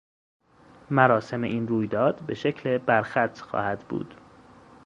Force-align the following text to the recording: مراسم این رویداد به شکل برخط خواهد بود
مراسم 0.91 1.41
این 1.43 1.67
رویداد 1.67 2.21
به 2.21 2.33
شکل 2.33 2.77
برخط 2.77 3.39
خواهد 3.39 3.79
بود 3.79 4.15